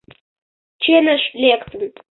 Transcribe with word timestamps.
Чыныш 0.83 1.23
лектын. 1.41 1.81